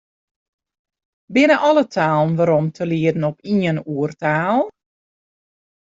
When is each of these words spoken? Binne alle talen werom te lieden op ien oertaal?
Binne 1.33 1.57
alle 1.67 1.85
talen 1.95 2.33
werom 2.39 2.67
te 2.75 2.83
lieden 2.91 3.23
op 3.31 3.37
ien 3.53 3.77
oertaal? 3.95 4.59